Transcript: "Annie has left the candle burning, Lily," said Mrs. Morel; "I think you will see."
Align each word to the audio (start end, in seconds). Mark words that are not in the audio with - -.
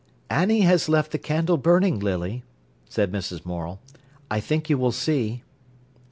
"Annie 0.31 0.61
has 0.61 0.89
left 0.89 1.11
the 1.11 1.19
candle 1.19 1.57
burning, 1.57 1.99
Lily," 1.99 2.41
said 2.89 3.11
Mrs. 3.11 3.45
Morel; 3.45 3.79
"I 4.31 4.39
think 4.39 4.67
you 4.67 4.79
will 4.79 4.91
see." 4.91 5.43